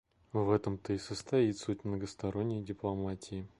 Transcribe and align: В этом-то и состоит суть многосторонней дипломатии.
В 0.33 0.49
этом-то 0.49 0.93
и 0.93 0.97
состоит 0.97 1.59
суть 1.59 1.83
многосторонней 1.83 2.63
дипломатии. 2.63 3.47